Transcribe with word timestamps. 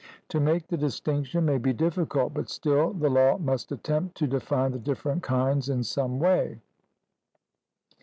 To 0.29 0.39
make 0.39 0.65
the 0.65 0.77
distinction 0.77 1.45
may 1.45 1.59
be 1.59 1.73
difficult; 1.73 2.33
but 2.33 2.49
still 2.49 2.91
the 2.91 3.07
law 3.07 3.37
must 3.37 3.71
attempt 3.71 4.17
to 4.17 4.25
define 4.25 4.71
the 4.71 4.79
different 4.79 5.21
kinds 5.21 5.69
in 5.69 5.83
some 5.83 6.17
way. 6.17 6.59